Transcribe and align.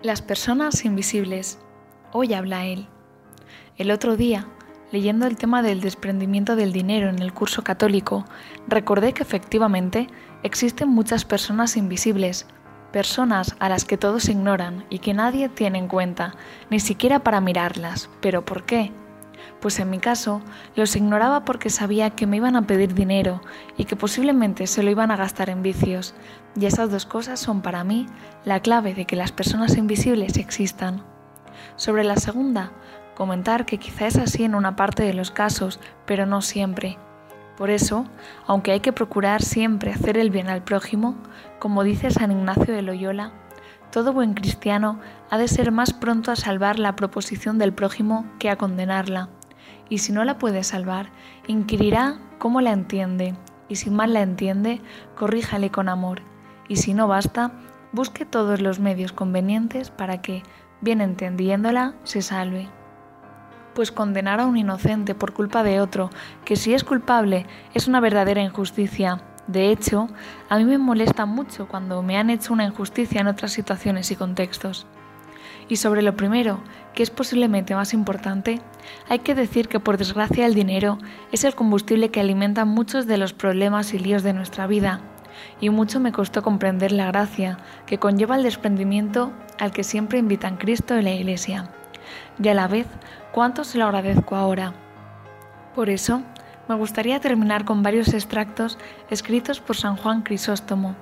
Las 0.00 0.22
personas 0.22 0.84
invisibles. 0.84 1.58
Hoy 2.12 2.32
habla 2.32 2.66
él. 2.66 2.86
El 3.78 3.90
otro 3.90 4.16
día, 4.16 4.46
leyendo 4.92 5.26
el 5.26 5.36
tema 5.36 5.60
del 5.60 5.80
desprendimiento 5.80 6.54
del 6.54 6.72
dinero 6.72 7.08
en 7.08 7.18
el 7.18 7.32
curso 7.32 7.64
católico, 7.64 8.24
recordé 8.68 9.12
que 9.12 9.24
efectivamente 9.24 10.06
existen 10.44 10.88
muchas 10.88 11.24
personas 11.24 11.76
invisibles, 11.76 12.46
personas 12.92 13.56
a 13.58 13.68
las 13.68 13.84
que 13.84 13.98
todos 13.98 14.28
ignoran 14.28 14.84
y 14.88 15.00
que 15.00 15.14
nadie 15.14 15.48
tiene 15.48 15.78
en 15.78 15.88
cuenta, 15.88 16.36
ni 16.70 16.78
siquiera 16.78 17.24
para 17.24 17.40
mirarlas. 17.40 18.08
¿Pero 18.20 18.44
por 18.44 18.66
qué? 18.66 18.92
Pues 19.60 19.78
en 19.80 19.90
mi 19.90 19.98
caso, 19.98 20.40
los 20.76 20.96
ignoraba 20.96 21.44
porque 21.44 21.70
sabía 21.70 22.10
que 22.10 22.26
me 22.26 22.36
iban 22.36 22.56
a 22.56 22.66
pedir 22.66 22.94
dinero 22.94 23.40
y 23.76 23.84
que 23.84 23.96
posiblemente 23.96 24.66
se 24.66 24.82
lo 24.82 24.90
iban 24.90 25.10
a 25.10 25.16
gastar 25.16 25.50
en 25.50 25.62
vicios, 25.62 26.14
y 26.56 26.66
esas 26.66 26.90
dos 26.90 27.06
cosas 27.06 27.40
son 27.40 27.62
para 27.62 27.84
mí 27.84 28.06
la 28.44 28.60
clave 28.60 28.94
de 28.94 29.04
que 29.04 29.16
las 29.16 29.32
personas 29.32 29.76
invisibles 29.76 30.36
existan. 30.36 31.02
Sobre 31.76 32.04
la 32.04 32.16
segunda, 32.16 32.72
comentar 33.14 33.66
que 33.66 33.78
quizá 33.78 34.06
es 34.06 34.16
así 34.16 34.44
en 34.44 34.54
una 34.54 34.76
parte 34.76 35.02
de 35.02 35.14
los 35.14 35.30
casos, 35.30 35.80
pero 36.06 36.26
no 36.26 36.42
siempre. 36.42 36.98
Por 37.56 37.70
eso, 37.70 38.04
aunque 38.46 38.70
hay 38.70 38.80
que 38.80 38.92
procurar 38.92 39.42
siempre 39.42 39.92
hacer 39.92 40.16
el 40.16 40.30
bien 40.30 40.48
al 40.48 40.62
prójimo, 40.62 41.16
como 41.58 41.82
dice 41.82 42.10
San 42.10 42.30
Ignacio 42.30 42.72
de 42.72 42.82
Loyola, 42.82 43.32
todo 43.90 44.12
buen 44.12 44.34
cristiano 44.34 45.00
ha 45.30 45.38
de 45.38 45.48
ser 45.48 45.72
más 45.72 45.92
pronto 45.92 46.30
a 46.30 46.36
salvar 46.36 46.78
la 46.78 46.96
proposición 46.96 47.58
del 47.58 47.72
prójimo 47.72 48.26
que 48.38 48.50
a 48.50 48.56
condenarla 48.56 49.28
y 49.88 49.98
si 49.98 50.12
no 50.12 50.24
la 50.24 50.38
puede 50.38 50.64
salvar, 50.64 51.10
inquirirá 51.46 52.18
cómo 52.38 52.60
la 52.60 52.72
entiende, 52.72 53.34
y 53.68 53.76
si 53.76 53.90
mal 53.90 54.12
la 54.14 54.22
entiende, 54.22 54.80
corríjale 55.16 55.70
con 55.70 55.88
amor, 55.88 56.22
y 56.68 56.76
si 56.76 56.94
no 56.94 57.08
basta, 57.08 57.52
busque 57.92 58.24
todos 58.24 58.60
los 58.60 58.80
medios 58.80 59.12
convenientes 59.12 59.90
para 59.90 60.20
que, 60.20 60.42
bien 60.80 61.00
entendiéndola, 61.00 61.94
se 62.04 62.22
salve. 62.22 62.68
Pues 63.74 63.92
condenar 63.92 64.40
a 64.40 64.46
un 64.46 64.56
inocente 64.56 65.14
por 65.14 65.32
culpa 65.32 65.62
de 65.62 65.80
otro, 65.80 66.10
que 66.44 66.56
si 66.56 66.74
es 66.74 66.84
culpable, 66.84 67.46
es 67.74 67.88
una 67.88 68.00
verdadera 68.00 68.42
injusticia. 68.42 69.22
De 69.48 69.70
hecho, 69.70 70.08
a 70.50 70.58
mí 70.58 70.64
me 70.64 70.78
molesta 70.78 71.24
mucho 71.26 71.66
cuando 71.66 72.02
me 72.02 72.18
han 72.18 72.28
hecho 72.28 72.52
una 72.52 72.66
injusticia 72.66 73.22
en 73.22 73.28
otras 73.28 73.50
situaciones 73.50 74.10
y 74.10 74.16
contextos. 74.16 74.86
Y 75.68 75.76
sobre 75.76 76.02
lo 76.02 76.16
primero, 76.16 76.60
que 76.94 77.02
es 77.02 77.10
posiblemente 77.10 77.74
más 77.74 77.94
importante, 77.94 78.60
hay 79.08 79.20
que 79.20 79.34
decir 79.34 79.68
que 79.68 79.80
por 79.80 79.96
desgracia 79.96 80.46
el 80.46 80.54
dinero 80.54 80.98
es 81.32 81.44
el 81.44 81.54
combustible 81.54 82.10
que 82.10 82.20
alimenta 82.20 82.66
muchos 82.66 83.06
de 83.06 83.16
los 83.16 83.32
problemas 83.32 83.94
y 83.94 83.98
líos 83.98 84.22
de 84.22 84.34
nuestra 84.34 84.66
vida, 84.66 85.00
y 85.60 85.70
mucho 85.70 85.98
me 85.98 86.12
costó 86.12 86.42
comprender 86.42 86.92
la 86.92 87.06
gracia 87.06 87.58
que 87.86 87.98
conlleva 87.98 88.36
el 88.36 88.42
desprendimiento 88.42 89.32
al 89.58 89.70
que 89.70 89.84
siempre 89.84 90.18
invitan 90.18 90.56
Cristo 90.56 90.98
y 90.98 91.02
la 91.02 91.12
Iglesia. 91.12 91.70
Y 92.42 92.48
a 92.48 92.54
la 92.54 92.68
vez, 92.68 92.86
cuánto 93.32 93.64
se 93.64 93.78
lo 93.78 93.84
agradezco 93.84 94.36
ahora. 94.36 94.74
Por 95.74 95.90
eso, 95.90 96.22
me 96.68 96.74
gustaría 96.74 97.20
terminar 97.20 97.64
con 97.64 97.82
varios 97.82 98.12
extractos 98.14 98.78
escritos 99.10 99.60
por 99.60 99.76
San 99.76 99.96
Juan 99.96 100.22
Crisóstomo, 100.22 100.94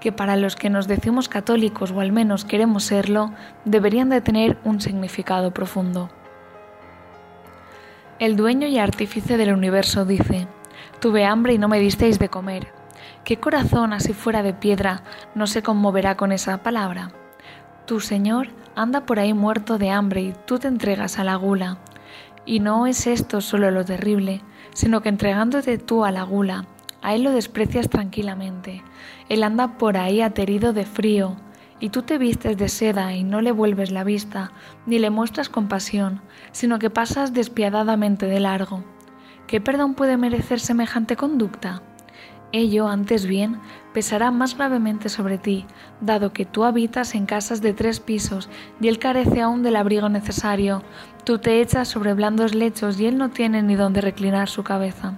que 0.00 0.12
para 0.12 0.36
los 0.36 0.56
que 0.56 0.70
nos 0.70 0.88
decimos 0.88 1.28
católicos 1.28 1.90
o 1.90 2.00
al 2.00 2.12
menos 2.12 2.44
queremos 2.44 2.84
serlo, 2.84 3.32
deberían 3.64 4.08
de 4.08 4.20
tener 4.20 4.58
un 4.64 4.80
significado 4.80 5.52
profundo. 5.52 6.10
El 8.18 8.36
dueño 8.36 8.68
y 8.68 8.78
artífice 8.78 9.36
del 9.36 9.52
universo 9.52 10.04
dice, 10.04 10.46
Tuve 11.00 11.24
hambre 11.24 11.54
y 11.54 11.58
no 11.58 11.66
me 11.66 11.80
disteis 11.80 12.20
de 12.20 12.28
comer. 12.28 12.68
¿Qué 13.24 13.38
corazón 13.38 13.92
así 13.92 14.12
fuera 14.12 14.44
de 14.44 14.54
piedra 14.54 15.02
no 15.34 15.48
se 15.48 15.62
conmoverá 15.62 16.16
con 16.16 16.30
esa 16.30 16.58
palabra? 16.62 17.10
Tu 17.86 17.98
Señor 17.98 18.48
anda 18.76 19.00
por 19.00 19.18
ahí 19.18 19.32
muerto 19.34 19.78
de 19.78 19.90
hambre 19.90 20.20
y 20.22 20.34
tú 20.46 20.58
te 20.60 20.68
entregas 20.68 21.18
a 21.18 21.24
la 21.24 21.34
gula. 21.34 21.78
Y 22.44 22.60
no 22.60 22.86
es 22.86 23.06
esto 23.06 23.40
solo 23.40 23.70
lo 23.70 23.84
terrible, 23.84 24.42
sino 24.74 25.00
que 25.00 25.08
entregándote 25.08 25.78
tú 25.78 26.04
a 26.04 26.10
la 26.10 26.22
gula, 26.22 26.66
a 27.02 27.14
él 27.14 27.22
lo 27.22 27.32
desprecias 27.32 27.88
tranquilamente. 27.88 28.82
Él 29.28 29.42
anda 29.42 29.78
por 29.78 29.96
ahí 29.96 30.20
aterido 30.20 30.72
de 30.72 30.84
frío, 30.84 31.36
y 31.80 31.88
tú 31.88 32.02
te 32.02 32.16
vistes 32.16 32.56
de 32.56 32.68
seda 32.68 33.12
y 33.12 33.24
no 33.24 33.40
le 33.40 33.50
vuelves 33.50 33.90
la 33.90 34.04
vista, 34.04 34.52
ni 34.86 35.00
le 35.00 35.10
muestras 35.10 35.48
compasión, 35.48 36.20
sino 36.52 36.78
que 36.78 36.90
pasas 36.90 37.32
despiadadamente 37.32 38.26
de 38.26 38.38
largo. 38.38 38.84
¿Qué 39.48 39.60
perdón 39.60 39.94
puede 39.94 40.16
merecer 40.16 40.60
semejante 40.60 41.16
conducta? 41.16 41.82
Ello, 42.52 42.86
antes 42.86 43.24
bien, 43.26 43.58
pesará 43.94 44.30
más 44.30 44.56
gravemente 44.56 45.08
sobre 45.08 45.38
ti, 45.38 45.64
dado 46.02 46.34
que 46.34 46.44
tú 46.44 46.64
habitas 46.64 47.14
en 47.14 47.24
casas 47.24 47.62
de 47.62 47.72
tres 47.72 47.98
pisos 47.98 48.50
y 48.78 48.88
él 48.88 48.98
carece 48.98 49.40
aún 49.40 49.62
del 49.62 49.76
abrigo 49.76 50.10
necesario. 50.10 50.82
Tú 51.24 51.38
te 51.38 51.62
echas 51.62 51.88
sobre 51.88 52.12
blandos 52.12 52.54
lechos 52.54 53.00
y 53.00 53.06
él 53.06 53.16
no 53.16 53.30
tiene 53.30 53.62
ni 53.62 53.74
donde 53.74 54.02
reclinar 54.02 54.50
su 54.50 54.64
cabeza. 54.64 55.14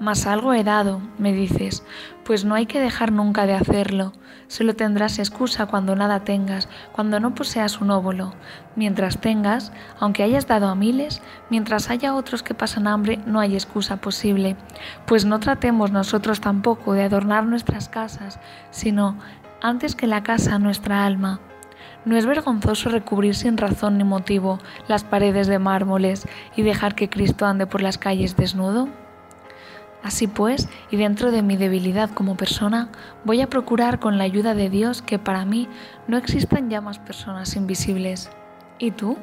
Mas 0.00 0.26
algo 0.26 0.52
he 0.52 0.64
dado, 0.64 1.00
me 1.18 1.32
dices, 1.32 1.84
pues 2.24 2.44
no 2.44 2.54
hay 2.54 2.66
que 2.66 2.80
dejar 2.80 3.12
nunca 3.12 3.46
de 3.46 3.54
hacerlo. 3.54 4.12
Solo 4.48 4.74
tendrás 4.74 5.18
excusa 5.18 5.66
cuando 5.66 5.94
nada 5.94 6.20
tengas, 6.20 6.68
cuando 6.92 7.20
no 7.20 7.34
poseas 7.34 7.80
un 7.80 7.90
óvulo. 7.90 8.34
Mientras 8.76 9.18
tengas, 9.18 9.72
aunque 10.00 10.22
hayas 10.22 10.46
dado 10.46 10.68
a 10.68 10.74
miles, 10.74 11.22
mientras 11.48 11.90
haya 11.90 12.14
otros 12.14 12.42
que 12.42 12.54
pasan 12.54 12.88
hambre, 12.88 13.20
no 13.24 13.40
hay 13.40 13.54
excusa 13.54 13.96
posible. 13.98 14.56
Pues 15.06 15.24
no 15.24 15.38
tratemos 15.38 15.92
nosotros 15.92 16.40
tampoco 16.40 16.92
de 16.92 17.04
adornar 17.04 17.46
nuestras 17.46 17.88
casas, 17.88 18.40
sino, 18.70 19.16
antes 19.62 19.94
que 19.94 20.06
la 20.06 20.22
casa, 20.22 20.58
nuestra 20.58 21.06
alma. 21.06 21.40
¿No 22.04 22.16
es 22.16 22.26
vergonzoso 22.26 22.90
recubrir 22.90 23.34
sin 23.34 23.56
razón 23.56 23.96
ni 23.96 24.04
motivo 24.04 24.58
las 24.88 25.04
paredes 25.04 25.46
de 25.46 25.58
mármoles 25.58 26.26
y 26.54 26.62
dejar 26.62 26.94
que 26.94 27.08
Cristo 27.08 27.46
ande 27.46 27.66
por 27.66 27.80
las 27.80 27.96
calles 27.96 28.36
desnudo? 28.36 28.88
Así 30.04 30.26
pues, 30.26 30.68
y 30.90 30.98
dentro 30.98 31.32
de 31.32 31.42
mi 31.42 31.56
debilidad 31.56 32.10
como 32.10 32.36
persona, 32.36 32.90
voy 33.24 33.40
a 33.40 33.48
procurar 33.48 34.00
con 34.00 34.18
la 34.18 34.24
ayuda 34.24 34.54
de 34.54 34.68
Dios 34.68 35.00
que 35.00 35.18
para 35.18 35.46
mí 35.46 35.66
no 36.08 36.18
existan 36.18 36.68
ya 36.68 36.82
más 36.82 36.98
personas 36.98 37.56
invisibles. 37.56 38.30
¿Y 38.78 38.90
tú? 38.90 39.16